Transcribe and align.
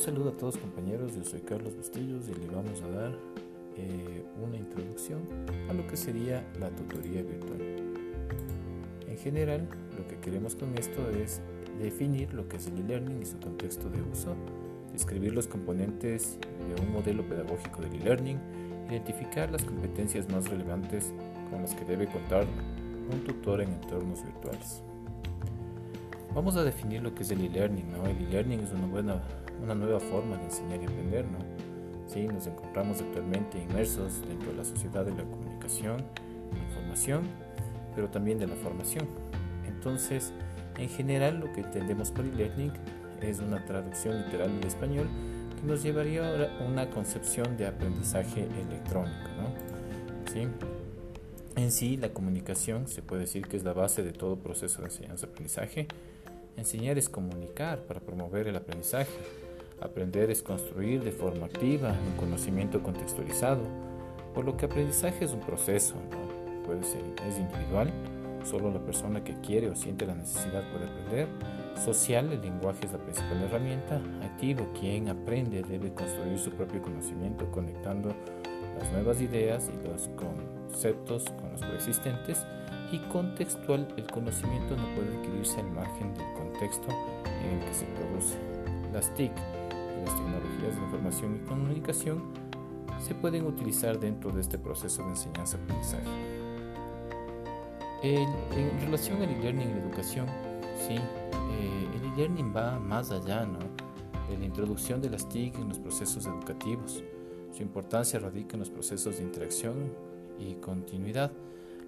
Un 0.00 0.06
saludo 0.06 0.30
a 0.30 0.32
todos 0.32 0.56
compañeros, 0.56 1.14
yo 1.14 1.22
soy 1.22 1.40
Carlos 1.40 1.76
Bustillos 1.76 2.26
y 2.26 2.34
le 2.40 2.46
vamos 2.46 2.80
a 2.80 2.88
dar 2.88 3.12
eh, 3.76 4.24
una 4.42 4.56
introducción 4.56 5.20
a 5.68 5.74
lo 5.74 5.86
que 5.86 5.94
sería 5.98 6.42
la 6.58 6.70
tutoría 6.70 7.22
virtual. 7.22 7.60
En 9.06 9.18
general, 9.18 9.68
lo 9.98 10.08
que 10.08 10.16
queremos 10.16 10.54
con 10.54 10.74
esto 10.78 11.06
es 11.10 11.42
definir 11.78 12.32
lo 12.32 12.48
que 12.48 12.56
es 12.56 12.68
el 12.68 12.78
e-learning 12.78 13.20
y 13.20 13.26
su 13.26 13.38
contexto 13.40 13.90
de 13.90 14.00
uso, 14.00 14.34
describir 14.90 15.34
los 15.34 15.46
componentes 15.46 16.38
de 16.40 16.82
un 16.82 16.94
modelo 16.94 17.22
pedagógico 17.28 17.82
del 17.82 17.96
e-learning, 17.96 18.38
identificar 18.88 19.50
las 19.50 19.64
competencias 19.64 20.30
más 20.30 20.48
relevantes 20.48 21.12
con 21.50 21.60
las 21.60 21.74
que 21.74 21.84
debe 21.84 22.06
contar 22.06 22.46
un 23.12 23.22
tutor 23.22 23.60
en 23.60 23.68
entornos 23.74 24.24
virtuales. 24.24 24.82
Vamos 26.34 26.56
a 26.56 26.62
definir 26.62 27.02
lo 27.02 27.14
que 27.14 27.22
es 27.22 27.30
el 27.30 27.44
e-learning. 27.44 27.90
¿no? 27.90 28.06
El 28.06 28.16
e-learning 28.26 28.60
es 28.60 28.72
una, 28.72 28.86
buena, 28.86 29.22
una 29.62 29.74
nueva 29.74 29.98
forma 29.98 30.36
de 30.36 30.44
enseñar 30.44 30.80
y 30.80 30.84
aprender. 30.84 31.24
¿no? 31.24 31.38
Sí, 32.06 32.26
nos 32.26 32.46
encontramos 32.46 33.00
actualmente 33.00 33.58
inmersos 33.58 34.22
dentro 34.26 34.50
de 34.50 34.58
la 34.58 34.64
sociedad 34.64 35.04
de 35.04 35.12
la 35.12 35.24
comunicación, 35.24 36.04
información, 36.68 37.22
pero 37.94 38.08
también 38.08 38.38
de 38.38 38.46
la 38.46 38.54
formación. 38.56 39.06
Entonces, 39.66 40.32
en 40.78 40.88
general, 40.88 41.40
lo 41.40 41.52
que 41.52 41.60
entendemos 41.60 42.10
por 42.10 42.24
e-learning 42.24 42.72
es 43.20 43.40
una 43.40 43.64
traducción 43.64 44.22
literal 44.24 44.54
del 44.54 44.66
español 44.66 45.06
que 45.60 45.66
nos 45.66 45.82
llevaría 45.82 46.22
a 46.58 46.64
una 46.64 46.90
concepción 46.90 47.56
de 47.56 47.66
aprendizaje 47.66 48.48
electrónico. 48.68 49.28
¿no? 49.36 50.32
¿Sí? 50.32 50.46
En 51.56 51.72
sí, 51.72 51.96
la 51.96 52.10
comunicación 52.10 52.86
se 52.86 53.02
puede 53.02 53.22
decir 53.22 53.46
que 53.46 53.56
es 53.56 53.64
la 53.64 53.72
base 53.72 54.02
de 54.02 54.12
todo 54.12 54.36
proceso 54.36 54.80
de 54.82 54.88
enseñanza-aprendizaje 54.88 55.88
Enseñar 56.56 56.98
es 56.98 57.08
comunicar 57.08 57.80
para 57.86 58.00
promover 58.00 58.48
el 58.48 58.56
aprendizaje. 58.56 59.12
Aprender 59.80 60.30
es 60.30 60.42
construir 60.42 61.02
de 61.02 61.12
forma 61.12 61.46
activa 61.46 61.94
un 62.06 62.16
conocimiento 62.16 62.82
contextualizado, 62.82 63.62
por 64.34 64.44
lo 64.44 64.56
que 64.56 64.66
aprendizaje 64.66 65.24
es 65.24 65.32
un 65.32 65.40
proceso, 65.40 65.94
¿no? 66.10 66.64
puede 66.66 66.84
ser 66.84 67.00
es 67.26 67.38
individual, 67.38 67.90
solo 68.44 68.70
la 68.70 68.78
persona 68.80 69.24
que 69.24 69.34
quiere 69.40 69.70
o 69.70 69.76
siente 69.76 70.06
la 70.06 70.14
necesidad 70.14 70.62
puede 70.70 70.84
aprender. 70.86 71.28
Social, 71.84 72.32
el 72.32 72.40
lenguaje 72.40 72.84
es 72.84 72.92
la 72.92 72.98
principal 72.98 73.42
herramienta. 73.42 74.00
Activo, 74.22 74.68
quien 74.78 75.08
aprende 75.08 75.62
debe 75.62 75.92
construir 75.94 76.38
su 76.38 76.50
propio 76.50 76.82
conocimiento 76.82 77.50
conectando 77.50 78.14
las 78.78 78.92
nuevas 78.92 79.20
ideas 79.20 79.68
y 79.68 79.88
los 79.88 80.08
conceptos 80.16 81.24
con 81.40 81.52
los 81.52 81.60
preexistentes 81.60 82.44
y 82.92 82.98
contextual, 83.10 83.86
el 83.96 84.06
conocimiento 84.06 84.76
no 84.76 84.82
puede 84.94 85.16
adquirirse 85.16 85.60
al 85.60 85.70
margen 85.70 86.12
del 86.14 86.32
contexto 86.34 86.88
en 87.42 87.58
el 87.58 87.64
que 87.64 87.74
se 87.74 87.84
produce. 87.86 88.36
Las 88.92 89.14
TIC, 89.14 89.32
las 90.04 90.16
tecnologías 90.16 90.76
de 90.76 90.82
información 90.82 91.36
y 91.36 91.48
comunicación, 91.48 92.22
se 92.98 93.14
pueden 93.14 93.46
utilizar 93.46 93.98
dentro 93.98 94.30
de 94.30 94.40
este 94.40 94.58
proceso 94.58 95.02
de 95.04 95.10
enseñanza-aprendizaje. 95.10 96.04
En 98.02 98.80
relación 98.80 99.22
al 99.22 99.30
e-learning 99.30 99.68
en 99.68 99.78
educación, 99.78 100.26
sí, 100.86 100.94
eh, 100.94 101.88
el 101.94 102.12
e-learning 102.12 102.54
va 102.54 102.78
más 102.78 103.10
allá 103.10 103.44
¿no? 103.44 103.58
de 104.28 104.38
la 104.38 104.44
introducción 104.44 105.00
de 105.00 105.10
las 105.10 105.28
TIC 105.28 105.54
en 105.56 105.68
los 105.68 105.78
procesos 105.78 106.26
educativos. 106.26 107.02
Su 107.52 107.62
importancia 107.62 108.18
radica 108.18 108.54
en 108.54 108.60
los 108.60 108.70
procesos 108.70 109.18
de 109.18 109.24
interacción 109.24 109.92
y 110.38 110.54
continuidad 110.54 111.30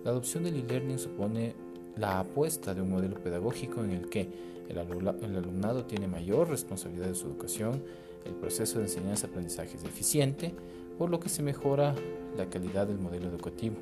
la 0.05 0.11
adopción 0.11 0.45
del 0.45 0.57
e-learning 0.57 0.99
supone 0.99 1.55
la 1.97 2.21
apuesta 2.21 2.75
de 2.75 2.83
un 2.83 2.91
modelo 2.91 3.17
pedagógico 3.17 3.85
en 3.85 3.91
el 3.91 4.09
que 4.09 4.29
el, 4.69 4.79
alumnado 4.79 5.85
tiene 5.85 6.09
mayor 6.09 6.49
responsabilidad 6.49 7.07
de 7.07 7.15
su 7.15 7.27
educación, 7.27 7.83
el 8.25 8.33
proceso 8.33 8.79
de 8.79 8.85
enseñanza-aprendizaje 8.85 9.77
es 9.77 9.85
eficiente, 9.85 10.55
por 10.99 11.11
lo 11.11 11.21
que 11.21 11.29
se 11.29 11.43
mejora 11.43 11.95
la 12.37 12.47
calidad 12.47 12.87
del 12.87 12.99
modelo 12.99 13.29
educativo. 13.29 13.77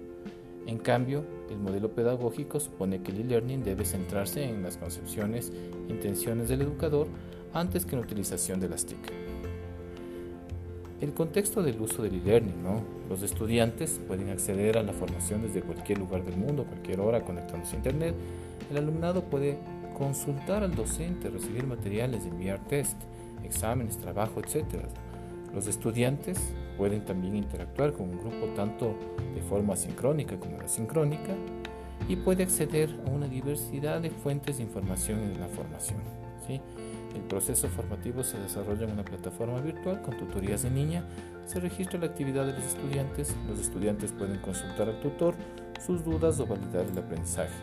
En 0.67 0.79
cambio, 0.79 1.25
el 1.51 1.59
modelo 1.59 1.91
pedagógico 1.95 2.61
supone 2.61 3.03
que 3.03 3.13
el 3.13 3.21
e-learning 3.21 3.63
debe 3.63 3.85
centrarse 3.85 4.45
en 4.45 4.63
las 4.63 4.77
concepciones 4.77 5.53
e 5.89 5.93
intenciones 5.93 6.49
del 6.49 6.63
educador 6.63 7.07
antes 7.53 7.85
que 7.85 7.95
en 7.95 8.01
la 8.01 8.07
utilización 8.07 8.61
de 8.61 8.69
las 8.69 8.85
TIC. 8.85 9.40
El 11.01 11.15
contexto 11.15 11.63
del 11.63 11.81
uso 11.81 12.03
del 12.03 12.17
e-learning, 12.17 12.63
¿no? 12.63 12.83
Los 13.09 13.23
estudiantes 13.23 13.99
pueden 14.07 14.29
acceder 14.29 14.77
a 14.77 14.83
la 14.83 14.93
formación 14.93 15.41
desde 15.41 15.63
cualquier 15.63 15.99
lugar 15.99 16.23
del 16.25 16.37
mundo, 16.37 16.65
cualquier 16.65 17.01
hora 17.01 17.25
conectándose 17.25 17.75
a 17.75 17.79
internet. 17.79 18.15
El 18.71 18.77
alumnado 18.77 19.25
puede 19.25 19.59
consultar 19.97 20.63
al 20.63 20.75
docente, 20.75 21.31
recibir 21.31 21.67
materiales, 21.67 22.27
enviar 22.27 22.59
test, 22.67 22.97
exámenes, 23.43 23.97
trabajo, 23.97 24.41
etc. 24.41 24.85
Los 25.55 25.67
estudiantes 25.69 26.39
pueden 26.77 27.05
también 27.07 27.35
interactuar 27.35 27.93
con 27.95 28.11
un 28.11 28.19
grupo 28.19 28.47
tanto 28.55 28.95
de 29.35 29.41
forma 29.41 29.77
sincrónica 29.77 30.39
como 30.39 30.61
asincrónica 30.61 31.35
y 32.09 32.17
puede 32.17 32.43
acceder 32.43 32.91
a 33.07 33.11
una 33.11 33.27
diversidad 33.27 34.01
de 34.01 34.11
fuentes 34.11 34.59
de 34.59 34.65
información 34.65 35.21
en 35.21 35.41
la 35.41 35.49
formación. 35.49 36.01
¿sí? 36.47 36.61
El 37.15 37.23
proceso 37.23 37.69
formativo 37.69 38.23
se 38.23 38.39
desarrolla 38.39 38.85
en 38.85 38.93
una 38.93 39.05
plataforma 39.05 39.61
virtual 39.61 40.03
con 40.03 40.17
tutorías 40.17 40.63
de 40.63 40.71
niña. 40.71 41.05
Se 41.47 41.61
registra 41.61 41.99
la 41.99 42.07
actividad 42.07 42.47
de 42.47 42.53
los 42.53 42.65
estudiantes. 42.65 43.35
Los 43.49 43.59
estudiantes 43.61 44.13
pueden 44.13 44.41
consultar 44.41 44.89
al 44.89 45.01
tutor 45.01 45.35
sus 45.85 46.05
dudas 46.05 46.39
o 46.41 46.47
validar 46.47 46.87
el 46.87 46.99
aprendizaje. 46.99 47.55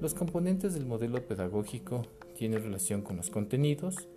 Los 0.00 0.14
componentes 0.14 0.74
del 0.74 0.86
modelo 0.86 1.24
pedagógico 1.26 2.02
tienen 2.34 2.62
relación 2.62 3.02
con 3.02 3.16
los 3.16 3.30
contenidos, 3.30 4.08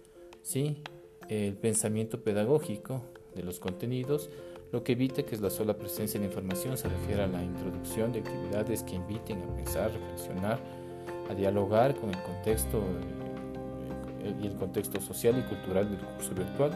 ¿sí? 0.41 0.81
el 1.29 1.55
pensamiento 1.55 2.23
pedagógico 2.23 3.03
de 3.35 3.43
los 3.43 3.59
contenidos, 3.59 4.29
lo 4.71 4.83
que 4.83 4.93
evita 4.93 5.23
que 5.23 5.37
la 5.37 5.49
sola 5.49 5.77
presencia 5.77 6.19
de 6.19 6.25
información 6.25 6.77
se 6.77 6.89
refiere 6.89 7.23
a 7.23 7.27
la 7.27 7.43
introducción 7.43 8.11
de 8.11 8.19
actividades 8.19 8.83
que 8.83 8.95
inviten 8.95 9.41
a 9.43 9.55
pensar, 9.55 9.91
reflexionar, 9.91 10.59
a 11.29 11.33
dialogar 11.33 11.95
con 11.95 12.09
el 12.09 12.21
contexto 12.23 12.81
y 14.41 14.47
el 14.47 14.55
contexto 14.55 14.99
social 14.99 15.37
y 15.37 15.43
cultural 15.43 15.89
del 15.89 15.99
curso 15.99 16.33
virtual, 16.33 16.71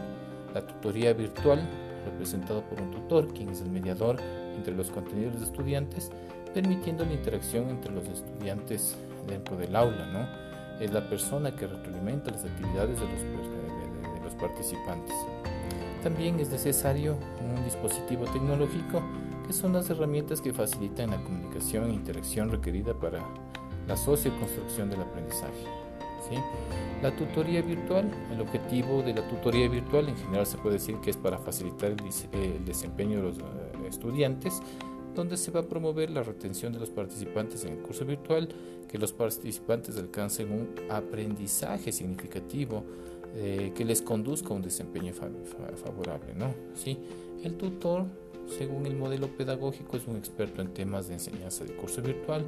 la 0.53 0.65
tutoría 0.65 1.13
virtual, 1.13 1.61
representado 2.05 2.61
por 2.63 2.81
un 2.81 2.91
tutor, 2.91 3.33
quien 3.33 3.49
es 3.49 3.61
el 3.61 3.69
mediador 3.69 4.17
entre 4.55 4.73
los 4.75 4.89
contenidos 4.89 5.39
de 5.39 5.45
estudiantes, 5.45 6.11
permitiendo 6.53 7.05
la 7.05 7.13
interacción 7.13 7.69
entre 7.69 7.91
los 7.91 8.07
estudiantes 8.07 8.95
dentro 9.27 9.57
del 9.57 9.75
aula, 9.75 10.05
¿no? 10.07 10.83
Es 10.83 10.91
la 10.91 11.07
persona 11.09 11.55
que 11.55 11.67
retroalimenta 11.67 12.31
las 12.31 12.45
actividades 12.45 12.99
de 12.99 13.05
los, 13.05 13.21
de 13.21 14.23
los 14.23 14.35
participantes. 14.35 15.13
También 16.03 16.39
es 16.39 16.49
necesario 16.49 17.17
un 17.41 17.63
dispositivo 17.65 18.25
tecnológico, 18.25 19.03
que 19.45 19.53
son 19.53 19.73
las 19.73 19.89
herramientas 19.89 20.39
que 20.39 20.53
facilitan 20.53 21.09
la 21.09 21.17
comunicación 21.17 21.89
e 21.89 21.93
interacción 21.93 22.49
requerida 22.49 22.93
para 22.93 23.19
la 23.87 23.97
socioconstrucción 23.97 24.89
del 24.89 25.01
aprendizaje. 25.01 25.88
La 27.01 27.15
tutoría 27.15 27.61
virtual, 27.61 28.11
el 28.31 28.41
objetivo 28.41 29.01
de 29.01 29.13
la 29.13 29.27
tutoría 29.27 29.69
virtual 29.69 30.09
en 30.09 30.17
general 30.17 30.45
se 30.45 30.57
puede 30.57 30.75
decir 30.75 30.97
que 30.97 31.11
es 31.11 31.17
para 31.17 31.37
facilitar 31.37 31.91
el, 31.91 32.65
desempeño 32.65 33.17
de 33.17 33.23
los 33.23 33.37
eh, 33.37 33.41
estudiantes, 33.87 34.61
donde 35.15 35.37
se 35.37 35.51
va 35.51 35.61
a 35.61 35.63
promover 35.63 36.09
la 36.09 36.23
retención 36.23 36.73
de 36.73 36.79
los 36.79 36.89
participantes 36.89 37.63
en 37.63 37.73
el 37.73 37.79
curso 37.79 38.05
virtual, 38.05 38.49
que 38.87 38.97
los 38.97 39.13
participantes 39.13 39.97
alcancen 39.97 40.51
un 40.51 40.75
aprendizaje 40.89 41.91
significativo 41.91 42.83
eh, 43.35 43.71
que 43.75 43.85
les 43.85 44.01
conduzca 44.01 44.49
a 44.49 44.53
un 44.53 44.61
desempeño 44.61 45.13
favorable. 45.13 46.33
¿no? 46.35 46.53
¿Sí? 46.73 46.97
El 47.43 47.55
tutor 47.55 48.05
según 48.57 48.85
el 48.85 48.95
modelo 48.95 49.27
pedagógico, 49.27 49.97
es 49.97 50.07
un 50.07 50.17
experto 50.17 50.61
en 50.61 50.73
temas 50.73 51.07
de 51.07 51.15
enseñanza 51.15 51.63
de 51.63 51.75
curso 51.75 52.01
virtual, 52.01 52.45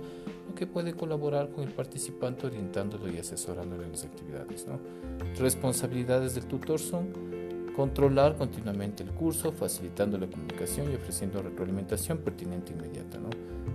lo 0.47 0.55
que 0.55 0.67
puede 0.67 0.93
colaborar 0.93 1.49
con 1.49 1.63
el 1.63 1.73
participante 1.73 2.47
orientándolo 2.47 3.09
y 3.11 3.17
asesorándolo 3.17 3.83
en 3.83 3.91
las 3.91 4.03
actividades. 4.03 4.65
Responsabilidades 5.37 6.35
del 6.35 6.45
tutor 6.45 6.79
son 6.79 7.31
controlar 7.75 8.35
continuamente 8.35 9.03
el 9.03 9.11
curso, 9.11 9.51
facilitando 9.51 10.17
la 10.17 10.27
comunicación 10.27 10.91
y 10.91 10.95
ofreciendo 10.95 11.41
retroalimentación 11.41 12.17
pertinente 12.19 12.73
e 12.73 12.75
inmediata. 12.75 13.17
¿no? 13.17 13.29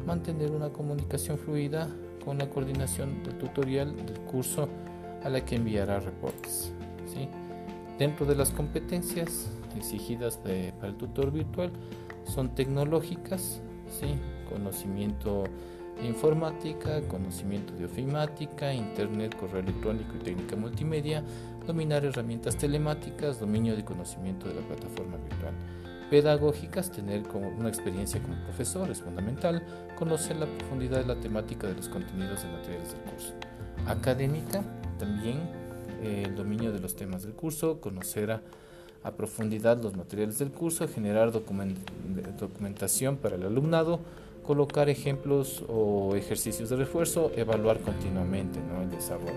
Mantener 0.06 0.50
una 0.50 0.68
comunicación 0.68 1.38
fluida 1.38 1.88
con 2.24 2.38
la 2.38 2.50
coordinación 2.50 3.22
del 3.22 3.38
tutorial 3.38 3.96
del 4.04 4.20
curso 4.20 4.68
a 5.22 5.28
la 5.28 5.44
que 5.44 5.56
enviará 5.56 6.00
reportes. 6.00 6.72
Dentro 7.98 8.26
de 8.26 8.36
las 8.36 8.50
competencias 8.50 9.48
exigidas 9.76 10.36
para 10.36 10.88
el 10.88 10.96
tutor 10.96 11.30
virtual, 11.30 11.72
son 12.26 12.54
tecnológicas, 12.54 13.60
¿sí? 13.88 14.18
conocimiento 14.48 15.44
de 16.00 16.06
informática, 16.06 17.00
conocimiento 17.08 17.72
de 17.74 17.86
ofimática, 17.86 18.72
internet, 18.72 19.36
correo 19.38 19.60
electrónico 19.60 20.16
y 20.16 20.24
técnica 20.24 20.56
multimedia, 20.56 21.24
dominar 21.66 22.04
herramientas 22.04 22.56
telemáticas, 22.56 23.40
dominio 23.40 23.76
de 23.76 23.84
conocimiento 23.84 24.48
de 24.48 24.54
la 24.54 24.60
plataforma 24.62 25.16
virtual. 25.16 25.54
Pedagógicas, 26.10 26.92
tener 26.92 27.22
una 27.58 27.68
experiencia 27.68 28.22
como 28.22 28.36
profesor 28.44 28.90
es 28.90 29.02
fundamental, 29.02 29.62
conocer 29.98 30.36
la 30.36 30.46
profundidad 30.46 30.98
de 30.98 31.06
la 31.06 31.18
temática 31.18 31.66
de 31.66 31.74
los 31.74 31.88
contenidos 31.88 32.44
y 32.44 32.52
materiales 32.54 32.92
del 32.92 33.00
curso. 33.02 33.32
Académica, 33.86 34.62
también 34.98 35.38
eh, 36.02 36.24
el 36.26 36.36
dominio 36.36 36.70
de 36.72 36.78
los 36.78 36.94
temas 36.94 37.24
del 37.24 37.32
curso, 37.32 37.80
conocer 37.80 38.30
a, 38.30 38.42
profundidad 39.12 39.82
los 39.82 39.96
materiales 39.96 40.38
del 40.38 40.50
curso, 40.50 40.88
generar 40.88 41.32
documentación 41.32 43.16
para 43.16 43.36
el 43.36 43.44
alumnado, 43.44 44.00
colocar 44.44 44.88
ejemplos 44.88 45.64
o 45.68 46.14
ejercicios 46.16 46.70
de 46.70 46.76
refuerzo, 46.76 47.30
evaluar 47.36 47.80
continuamente 47.80 48.58
el 48.82 48.90
desarrollo. 48.90 49.32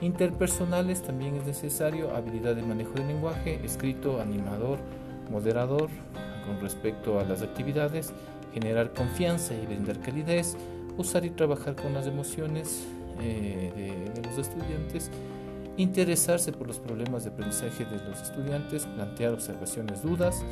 Interpersonales 0.00 1.02
también 1.02 1.34
es 1.36 1.46
necesario, 1.46 2.14
habilidad 2.14 2.54
de 2.54 2.62
manejo 2.62 2.92
del 2.92 3.08
lenguaje, 3.08 3.60
escrito, 3.64 4.20
animador, 4.20 4.78
moderador 5.30 5.90
con 6.46 6.60
respecto 6.60 7.18
a 7.18 7.24
las 7.24 7.42
actividades, 7.42 8.12
generar 8.54 8.92
confianza 8.92 9.54
y 9.54 9.66
brindar 9.66 10.00
calidez, 10.00 10.56
usar 10.96 11.24
y 11.24 11.30
trabajar 11.30 11.74
con 11.74 11.94
las 11.94 12.06
emociones 12.06 12.86
eh, 13.20 14.12
de, 14.14 14.22
los 14.22 14.38
estudiantes, 14.38 15.10
interesarse 15.78 16.52
por 16.52 16.66
los 16.66 16.78
problemas 16.78 17.24
de 17.24 17.30
aprendizaje 17.30 17.84
de 17.84 17.98
los 18.08 18.20
estudiantes, 18.20 18.84
plantear 18.84 19.32
observaciones, 19.32 20.02
dudas, 20.02 20.44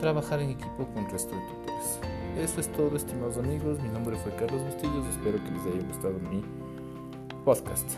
trabajar 0.00 0.40
en 0.40 0.50
equipo 0.50 0.86
con 0.94 1.04
el 1.04 1.10
resto 1.10 1.34
de 1.34 1.42
tutores. 1.42 1.98
Eso 2.38 2.60
es 2.60 2.70
todo, 2.72 2.94
estimados 2.96 3.38
amigos. 3.38 3.80
Mi 3.80 3.88
nombre 3.88 4.16
fue 4.16 4.32
Carlos 4.36 4.62
Bustillos. 4.62 5.06
Espero 5.08 5.42
que 5.42 5.50
les 5.50 5.66
haya 5.66 5.88
gustado 5.88 6.14
mi 6.30 6.44
podcast. 7.44 7.88